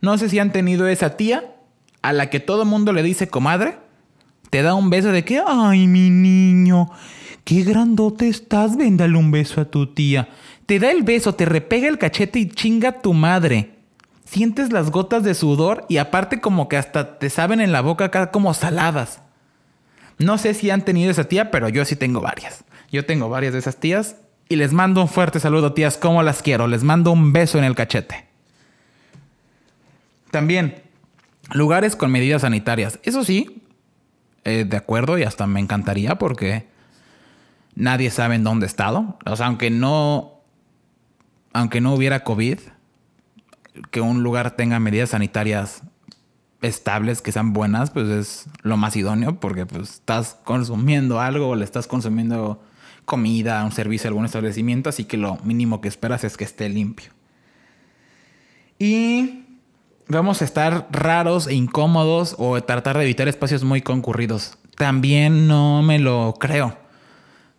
No 0.00 0.18
sé 0.18 0.28
si 0.28 0.38
han 0.38 0.50
tenido 0.52 0.88
esa 0.88 1.16
tía 1.16 1.54
a 2.02 2.12
la 2.12 2.30
que 2.30 2.40
todo 2.40 2.64
mundo 2.64 2.92
le 2.92 3.02
dice 3.02 3.28
comadre. 3.28 3.78
Te 4.50 4.62
da 4.62 4.74
un 4.74 4.90
beso 4.90 5.12
de 5.12 5.24
que, 5.24 5.42
ay, 5.46 5.86
mi 5.86 6.10
niño, 6.10 6.90
qué 7.44 7.62
grandote 7.62 8.28
estás, 8.28 8.76
véndale 8.76 9.16
un 9.16 9.30
beso 9.30 9.60
a 9.60 9.66
tu 9.66 9.86
tía. 9.86 10.28
Te 10.66 10.78
da 10.78 10.90
el 10.90 11.02
beso, 11.02 11.34
te 11.34 11.44
repega 11.44 11.88
el 11.88 11.98
cachete 11.98 12.38
y 12.38 12.48
chinga 12.48 13.02
tu 13.02 13.12
madre. 13.12 13.70
Sientes 14.24 14.72
las 14.72 14.90
gotas 14.90 15.22
de 15.22 15.34
sudor 15.34 15.84
y 15.88 15.98
aparte 15.98 16.40
como 16.40 16.68
que 16.68 16.76
hasta 16.76 17.18
te 17.18 17.28
saben 17.30 17.60
en 17.60 17.72
la 17.72 17.82
boca 17.82 18.06
acá 18.06 18.30
como 18.30 18.54
saladas. 18.54 19.20
No 20.18 20.38
sé 20.38 20.54
si 20.54 20.70
han 20.70 20.84
tenido 20.84 21.10
esa 21.10 21.24
tía, 21.24 21.50
pero 21.50 21.68
yo 21.68 21.84
sí 21.84 21.96
tengo 21.96 22.20
varias. 22.20 22.64
Yo 22.90 23.04
tengo 23.04 23.28
varias 23.28 23.52
de 23.52 23.58
esas 23.58 23.76
tías 23.76 24.16
y 24.48 24.56
les 24.56 24.72
mando 24.72 25.02
un 25.02 25.08
fuerte 25.08 25.40
saludo, 25.40 25.72
tías, 25.72 25.98
como 25.98 26.22
las 26.22 26.42
quiero. 26.42 26.66
Les 26.66 26.82
mando 26.82 27.12
un 27.12 27.32
beso 27.32 27.58
en 27.58 27.64
el 27.64 27.74
cachete. 27.74 28.26
También, 30.30 30.82
lugares 31.52 31.94
con 31.94 32.10
medidas 32.10 32.42
sanitarias. 32.42 32.98
Eso 33.02 33.24
sí, 33.24 33.62
eh, 34.44 34.64
de 34.66 34.76
acuerdo 34.76 35.18
y 35.18 35.22
hasta 35.22 35.46
me 35.46 35.60
encantaría 35.60 36.16
porque 36.16 36.66
nadie 37.74 38.10
sabe 38.10 38.34
en 38.34 38.44
dónde 38.44 38.66
he 38.66 38.68
estado. 38.68 39.18
O 39.26 39.36
sea, 39.36 39.46
aunque 39.46 39.70
no, 39.70 40.40
aunque 41.52 41.80
no 41.80 41.94
hubiera 41.94 42.24
COVID, 42.24 42.58
que 43.90 44.00
un 44.00 44.22
lugar 44.22 44.52
tenga 44.52 44.78
medidas 44.78 45.10
sanitarias 45.10 45.82
estables, 46.62 47.20
que 47.20 47.32
sean 47.32 47.52
buenas, 47.52 47.90
pues 47.90 48.08
es 48.08 48.46
lo 48.62 48.76
más 48.76 48.96
idóneo 48.96 49.38
porque 49.38 49.66
pues 49.66 49.94
estás 49.94 50.38
consumiendo 50.44 51.20
algo 51.20 51.48
o 51.48 51.56
le 51.56 51.64
estás 51.64 51.86
consumiendo 51.86 52.62
comida, 53.04 53.64
un 53.64 53.72
servicio, 53.72 54.08
algún 54.08 54.24
establecimiento, 54.24 54.88
así 54.88 55.04
que 55.04 55.16
lo 55.16 55.36
mínimo 55.44 55.80
que 55.80 55.88
esperas 55.88 56.24
es 56.24 56.36
que 56.36 56.44
esté 56.44 56.68
limpio. 56.68 57.10
Y 58.78 59.44
vamos 60.08 60.42
a 60.42 60.44
estar 60.44 60.88
raros 60.90 61.46
e 61.46 61.54
incómodos 61.54 62.34
o 62.38 62.60
tratar 62.62 62.96
de 62.96 63.04
evitar 63.04 63.28
espacios 63.28 63.62
muy 63.62 63.82
concurridos. 63.82 64.58
También 64.76 65.46
no 65.46 65.82
me 65.82 65.98
lo 65.98 66.34
creo. 66.38 66.83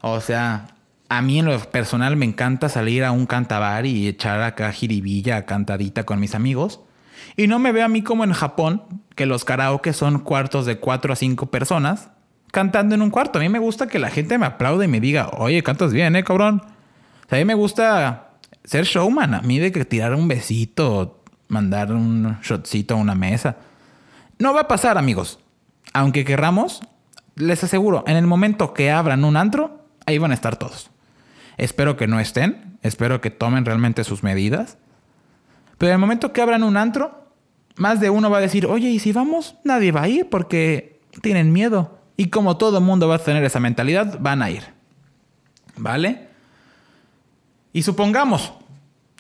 O 0.08 0.22
sea, 0.22 0.68
a 1.10 1.24
mí 1.24 1.40
en 1.40 1.46
lo 1.46 1.60
personal 1.72 2.16
me 2.16 2.28
encanta 2.28 2.70
salir 2.70 3.04
a 3.04 3.12
un 3.12 3.26
cantabar 3.26 3.88
y 3.88 4.08
echar 4.08 4.40
acá 4.44 4.72
jiribilla, 4.72 5.48
cantadita 5.48 6.04
con 6.04 6.20
mis 6.20 6.36
amigos. 6.36 6.80
Y 7.38 7.48
no 7.48 7.58
me 7.58 7.72
veo 7.72 7.86
a 7.86 7.88
mí 7.88 8.04
como 8.04 8.24
en 8.24 8.32
Japón, 8.32 8.84
que 9.16 9.26
los 9.26 9.46
karaoke 9.46 9.94
son 9.94 10.20
cuartos 10.20 10.68
de 10.68 10.78
cuatro 10.78 11.12
a 11.12 11.16
cinco 11.16 11.48
personas 11.48 12.10
cantando 12.52 12.94
en 12.94 13.02
un 13.02 13.10
cuarto. 13.10 13.40
A 13.40 13.42
mí 13.42 13.50
me 13.50 13.58
gusta 13.58 13.88
que 13.88 13.98
la 13.98 14.12
gente 14.12 14.38
me 14.38 14.46
aplaude 14.46 14.86
y 14.86 14.88
me 14.88 15.00
diga, 15.00 15.30
oye, 15.40 15.64
cantas 15.64 15.92
bien, 15.92 16.16
eh, 16.16 16.24
cabrón. 16.24 16.62
a 17.32 17.36
mí 17.38 17.44
me 17.44 17.56
gusta 17.56 18.34
ser 18.64 18.86
showman. 18.86 19.34
A 19.34 19.42
mí 19.42 19.58
de 19.58 19.72
que 19.72 19.86
tirar 19.86 20.14
un 20.14 20.28
besito, 20.28 21.24
mandar 21.48 21.92
un 21.92 22.38
shotcito 22.44 22.94
a 22.94 22.98
una 22.98 23.16
mesa. 23.16 23.58
No 24.38 24.54
va 24.54 24.62
a 24.62 24.68
pasar, 24.68 25.00
amigos. 25.00 25.40
Aunque 25.94 26.24
querramos, 26.26 26.82
les 27.34 27.64
aseguro, 27.64 28.04
en 28.06 28.18
el 28.18 28.28
momento 28.28 28.72
que 28.72 28.92
abran 28.92 29.26
un 29.26 29.36
antro, 29.36 29.85
ahí 30.06 30.18
van 30.18 30.32
a 30.32 30.36
estar 30.36 30.58
todos. 30.58 30.90
Espero 31.58 31.98
que 31.98 32.08
no 32.08 32.20
estén, 32.20 32.78
espero 32.82 33.22
que 33.22 33.32
tomen 33.32 33.66
realmente 33.66 34.04
sus 34.04 34.24
medidas. 34.24 34.78
Pero 35.78 35.92
en 35.92 35.96
el 35.96 36.00
momento 36.00 36.34
que 36.34 36.42
abran 36.42 36.64
un 36.64 36.78
antro, 36.78 37.30
más 37.76 38.00
de 38.00 38.10
uno 38.10 38.30
va 38.30 38.38
a 38.38 38.42
decir, 38.42 38.66
oye, 38.66 38.90
¿y 38.90 39.00
si 39.00 39.12
vamos? 39.12 39.56
Nadie 39.64 39.92
va 39.92 40.04
a 40.04 40.08
ir 40.08 40.30
porque 40.30 41.00
tienen 41.22 41.52
miedo. 41.52 42.00
Y 42.18 42.30
como 42.30 42.58
todo 42.58 42.82
mundo 42.82 43.08
va 43.08 43.16
a 43.16 43.20
tener 43.20 43.44
esa 43.44 43.60
mentalidad, 43.60 44.20
van 44.20 44.42
a 44.42 44.50
ir. 44.50 44.64
¿Vale? 45.78 46.30
Y 47.74 47.84
supongamos, 47.84 48.54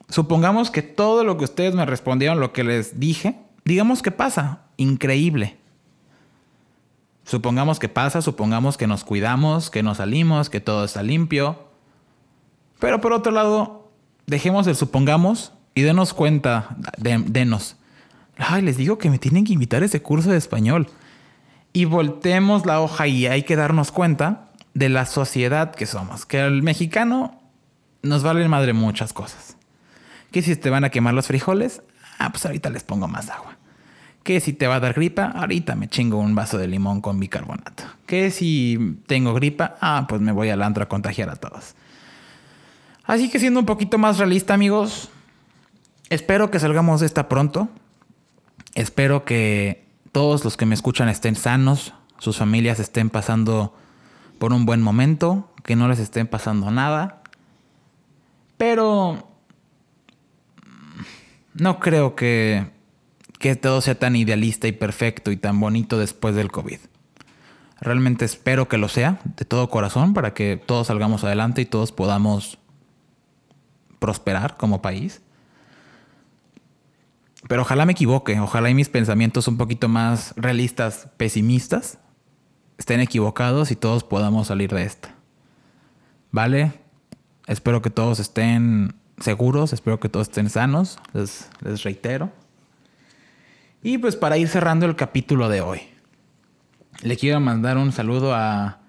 supongamos 0.08 0.72
que 0.72 0.82
todo 0.82 1.26
lo 1.26 1.38
que 1.38 1.44
ustedes 1.44 1.76
me 1.76 1.86
respondieron, 1.86 2.40
lo 2.40 2.54
que 2.54 2.64
les 2.64 3.00
dije, 3.00 3.38
digamos 3.66 4.02
que 4.02 4.12
pasa. 4.12 4.62
Increíble. 4.78 5.58
Supongamos 7.26 7.80
que 7.80 7.90
pasa, 7.90 8.22
supongamos 8.22 8.78
que 8.78 8.86
nos 8.86 9.04
cuidamos, 9.04 9.72
que 9.72 9.82
nos 9.82 9.98
salimos, 9.98 10.52
que 10.52 10.62
todo 10.62 10.86
está 10.86 11.02
limpio. 11.02 11.68
Pero 12.80 13.02
por 13.02 13.14
otro 13.14 13.32
lado, 13.32 13.90
dejemos 14.28 14.68
el 14.68 14.76
supongamos 14.76 15.52
y 15.74 15.82
denos 15.82 16.14
cuenta, 16.14 16.78
denos. 16.98 17.78
Ay, 18.38 18.62
les 18.62 18.78
digo 18.78 19.00
que 19.00 19.10
me 19.10 19.18
tienen 19.18 19.44
que 19.44 19.54
invitar 19.54 19.82
a 19.82 19.86
ese 19.86 20.04
curso 20.04 20.30
de 20.30 20.38
español. 20.38 20.88
Y 21.74 21.86
voltemos 21.86 22.66
la 22.66 22.80
hoja 22.80 23.08
y 23.08 23.26
hay 23.26 23.42
que 23.42 23.56
darnos 23.56 23.92
cuenta 23.92 24.52
de 24.76 24.90
la 24.90 25.08
sociedad 25.08 25.74
que 25.74 25.88
somos. 25.88 26.28
Que 26.28 26.42
el 26.46 26.62
mexicano 26.62 27.42
nos 28.04 28.22
vale 28.22 28.48
madre 28.48 28.74
muchas 28.74 29.14
cosas. 29.14 29.58
Que 30.32 30.44
si 30.44 30.56
te 30.56 30.70
van 30.70 30.84
a 30.84 30.92
quemar 30.92 31.16
los 31.16 31.28
frijoles, 31.28 31.82
ah, 32.20 32.30
pues 32.30 32.46
ahorita 32.46 32.70
les 32.70 32.84
pongo 32.84 33.08
más 33.08 33.30
agua. 33.30 33.55
Que 34.26 34.40
si 34.40 34.54
te 34.54 34.66
va 34.66 34.78
a 34.78 34.80
dar 34.80 34.94
gripa, 34.94 35.26
ahorita 35.26 35.76
me 35.76 35.88
chingo 35.88 36.18
un 36.18 36.34
vaso 36.34 36.58
de 36.58 36.68
limón 36.68 37.00
con 37.00 37.20
bicarbonato. 37.20 37.84
Que 38.08 38.32
si 38.32 38.98
tengo 39.06 39.36
gripa, 39.36 39.76
ah, 39.82 40.08
pues 40.10 40.20
me 40.20 40.32
voy 40.32 40.50
al 40.50 40.64
antro 40.64 40.84
a 40.84 40.90
contagiar 40.90 41.30
a 41.30 41.36
todos. 41.36 41.76
Así 43.04 43.30
que 43.30 43.40
siendo 43.40 43.60
un 43.60 43.68
poquito 43.68 44.00
más 44.00 44.18
realista, 44.18 44.56
amigos, 44.56 45.10
espero 46.10 46.50
que 46.50 46.60
salgamos 46.60 47.02
de 47.02 47.06
esta 47.06 47.30
pronto. 47.30 47.70
Espero 48.74 49.26
que 49.26 49.86
todos 50.12 50.44
los 50.44 50.58
que 50.58 50.66
me 50.66 50.74
escuchan 50.74 51.08
estén 51.08 51.36
sanos, 51.36 51.94
sus 52.18 52.38
familias 52.38 52.80
estén 52.80 53.12
pasando 53.12 53.76
por 54.40 54.54
un 54.54 54.66
buen 54.66 54.82
momento, 54.82 55.52
que 55.64 55.76
no 55.76 55.88
les 55.88 56.00
estén 56.00 56.26
pasando 56.26 56.72
nada. 56.72 57.22
Pero 58.58 59.30
no 61.54 61.80
creo 61.80 62.16
que, 62.16 62.75
que 63.40 63.56
todo 63.56 63.82
sea 63.82 63.96
tan 63.96 64.16
idealista 64.16 64.68
y 64.68 64.72
perfecto 64.72 65.32
y 65.32 65.38
tan 65.38 65.60
bonito 65.60 65.98
después 65.98 66.36
del 66.36 66.52
COVID. 66.52 66.80
Realmente 67.82 68.26
espero 68.26 68.68
que 68.68 68.78
lo 68.78 68.88
sea 68.88 69.20
de 69.38 69.46
todo 69.46 69.70
corazón 69.70 70.14
para 70.14 70.34
que 70.34 70.58
todos 70.58 70.88
salgamos 70.88 71.24
adelante 71.24 71.62
y 71.62 71.66
todos 71.66 71.92
podamos 71.92 72.58
prosperar 74.00 74.58
como 74.58 74.82
país. 74.82 75.22
Pero 77.48 77.62
ojalá 77.62 77.86
me 77.86 77.92
equivoque, 77.92 78.40
ojalá 78.40 78.70
y 78.70 78.74
mis 78.74 78.90
pensamientos 78.90 79.48
un 79.48 79.58
poquito 79.58 79.88
más 79.88 80.34
realistas, 80.36 81.10
pesimistas, 81.18 82.00
estén 82.78 83.02
equivocados 83.02 83.72
y 83.72 83.76
todos 83.76 84.04
podamos 84.04 84.48
salir 84.48 84.74
de 84.74 84.84
esta. 84.84 85.14
¿Vale? 86.32 86.74
Espero 87.46 87.82
que 87.82 87.90
todos 87.90 88.20
estén 88.20 88.96
seguros, 89.20 89.74
espero 89.74 90.00
que 90.00 90.10
todos 90.10 90.30
estén 90.30 90.50
sanos, 90.50 90.98
les, 91.14 91.50
les 91.62 91.84
reitero. 91.84 92.32
Y 93.86 94.00
pues 94.00 94.16
para 94.16 94.40
ir 94.40 94.48
cerrando 94.48 94.88
el 94.88 94.96
capítulo 94.96 95.48
de 95.48 95.62
hoy, 95.62 95.82
le 97.04 97.18
quiero 97.18 97.40
mandar 97.40 97.78
un 97.78 97.92
saludo 97.92 98.34
a, 98.34 98.80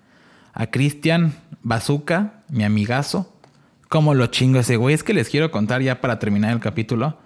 a 0.54 0.66
Cristian 0.68 1.34
Bazooka, 1.62 2.40
mi 2.48 2.64
amigazo. 2.64 3.30
¿Cómo 3.90 4.14
lo 4.14 4.28
chingo 4.28 4.60
ese 4.60 4.76
güey? 4.76 4.94
Es 4.94 5.04
que 5.04 5.12
les 5.12 5.28
quiero 5.28 5.50
contar 5.50 5.82
ya 5.82 6.00
para 6.00 6.18
terminar 6.18 6.52
el 6.52 6.60
capítulo 6.60 7.18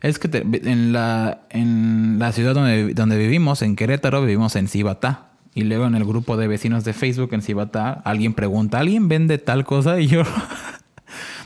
es 0.00 0.18
que 0.18 0.28
en, 0.36 0.92
la, 0.92 1.42
en 1.50 2.18
la 2.18 2.32
ciudad 2.32 2.54
donde, 2.54 2.92
donde 2.92 3.16
vivimos, 3.16 3.62
en 3.62 3.76
Querétaro, 3.76 4.22
vivimos 4.22 4.56
en 4.56 4.66
Cibatá. 4.66 5.28
Y 5.54 5.62
luego 5.62 5.86
en 5.86 5.94
el 5.94 6.04
grupo 6.04 6.36
de 6.36 6.48
vecinos 6.48 6.82
de 6.82 6.92
Facebook 6.92 7.32
en 7.34 7.42
Cibatá, 7.42 8.02
alguien 8.04 8.34
pregunta, 8.34 8.80
¿alguien 8.80 9.08
vende 9.08 9.38
tal 9.38 9.64
cosa? 9.64 10.00
Y 10.00 10.08
yo, 10.08 10.24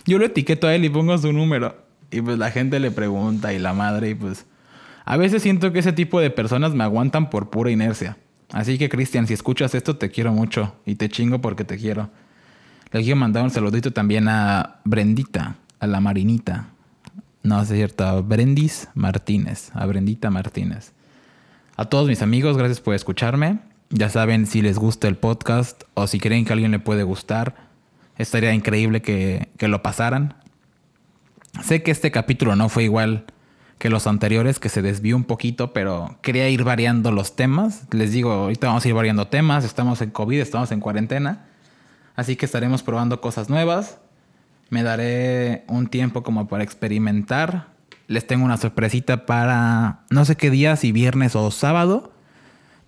yo 0.06 0.16
lo 0.16 0.24
etiqueto 0.24 0.68
a 0.68 0.74
él 0.74 0.86
y 0.86 0.88
pongo 0.88 1.18
su 1.18 1.34
número. 1.34 1.76
Y 2.10 2.22
pues 2.22 2.38
la 2.38 2.50
gente 2.50 2.80
le 2.80 2.90
pregunta 2.90 3.52
y 3.52 3.58
la 3.58 3.74
madre 3.74 4.08
y 4.08 4.14
pues... 4.14 4.46
A 5.06 5.16
veces 5.16 5.42
siento 5.42 5.72
que 5.72 5.78
ese 5.78 5.94
tipo 5.94 6.20
de 6.20 6.28
personas 6.28 6.74
me 6.74 6.84
aguantan 6.84 7.30
por 7.30 7.48
pura 7.48 7.70
inercia. 7.70 8.18
Así 8.52 8.76
que 8.76 8.90
Cristian, 8.90 9.26
si 9.26 9.32
escuchas 9.32 9.74
esto, 9.74 9.96
te 9.96 10.10
quiero 10.10 10.32
mucho. 10.32 10.74
Y 10.84 10.96
te 10.96 11.08
chingo 11.08 11.40
porque 11.40 11.64
te 11.64 11.78
quiero. 11.78 12.10
Le 12.92 13.00
quiero 13.00 13.16
mandar 13.16 13.42
un 13.42 13.50
saludito 13.50 13.90
también 13.92 14.28
a 14.28 14.80
Brendita, 14.84 15.56
a 15.80 15.86
la 15.86 16.00
Marinita, 16.00 16.68
no, 17.42 17.62
es 17.62 17.68
cierto, 17.68 18.04
a 18.04 18.20
Brendis 18.20 18.88
Martínez, 18.94 19.70
a 19.72 19.86
Brendita 19.86 20.30
Martínez. 20.30 20.92
A 21.76 21.84
todos 21.84 22.08
mis 22.08 22.20
amigos, 22.20 22.56
gracias 22.56 22.80
por 22.80 22.94
escucharme. 22.94 23.60
Ya 23.90 24.08
saben, 24.08 24.46
si 24.46 24.62
les 24.62 24.78
gusta 24.78 25.06
el 25.06 25.16
podcast 25.16 25.84
o 25.94 26.08
si 26.08 26.18
creen 26.18 26.44
que 26.44 26.52
a 26.52 26.54
alguien 26.54 26.72
le 26.72 26.80
puede 26.80 27.04
gustar, 27.04 27.66
Estaría 28.18 28.54
increíble 28.54 29.02
que, 29.02 29.48
que 29.58 29.68
lo 29.68 29.82
pasaran. 29.82 30.34
Sé 31.62 31.82
que 31.82 31.90
este 31.90 32.10
capítulo 32.10 32.56
no 32.56 32.68
fue 32.68 32.84
igual 32.84 33.26
que 33.78 33.90
los 33.90 34.06
anteriores, 34.06 34.58
que 34.58 34.68
se 34.68 34.82
desvió 34.82 35.16
un 35.16 35.24
poquito, 35.24 35.72
pero 35.72 36.16
quería 36.22 36.48
ir 36.48 36.64
variando 36.64 37.12
los 37.12 37.36
temas. 37.36 37.86
Les 37.92 38.12
digo, 38.12 38.32
ahorita 38.32 38.68
vamos 38.68 38.84
a 38.84 38.88
ir 38.88 38.94
variando 38.94 39.28
temas. 39.28 39.64
Estamos 39.64 40.00
en 40.00 40.10
COVID, 40.10 40.40
estamos 40.40 40.72
en 40.72 40.80
cuarentena. 40.80 41.46
Así 42.14 42.36
que 42.36 42.46
estaremos 42.46 42.82
probando 42.82 43.20
cosas 43.20 43.50
nuevas. 43.50 43.98
Me 44.70 44.82
daré 44.82 45.64
un 45.68 45.88
tiempo 45.88 46.22
como 46.22 46.48
para 46.48 46.64
experimentar. 46.64 47.68
Les 48.08 48.26
tengo 48.26 48.44
una 48.44 48.56
sorpresita 48.56 49.26
para 49.26 50.00
no 50.10 50.24
sé 50.24 50.36
qué 50.36 50.50
día, 50.50 50.76
si 50.76 50.92
viernes 50.92 51.36
o 51.36 51.50
sábado. 51.50 52.12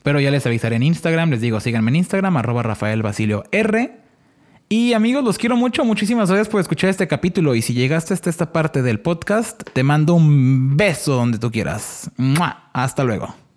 Pero 0.02 0.20
ya 0.20 0.30
les 0.30 0.46
avisaré 0.46 0.76
en 0.76 0.84
Instagram. 0.84 1.30
Les 1.30 1.42
digo, 1.42 1.60
síganme 1.60 1.90
en 1.90 1.96
Instagram, 1.96 2.36
arroba 2.38 2.62
Rafael 2.62 3.02
Basilio 3.02 3.44
R. 3.52 4.07
Y 4.68 4.92
amigos, 4.92 5.24
los 5.24 5.38
quiero 5.38 5.56
mucho. 5.56 5.84
Muchísimas 5.84 6.28
gracias 6.28 6.48
por 6.48 6.60
escuchar 6.60 6.90
este 6.90 7.08
capítulo. 7.08 7.54
Y 7.54 7.62
si 7.62 7.72
llegaste 7.72 8.12
hasta 8.12 8.28
esta 8.28 8.52
parte 8.52 8.82
del 8.82 9.00
podcast, 9.00 9.62
te 9.72 9.82
mando 9.82 10.14
un 10.14 10.76
beso 10.76 11.14
donde 11.14 11.38
tú 11.38 11.50
quieras. 11.50 12.10
Hasta 12.74 13.02
luego. 13.04 13.47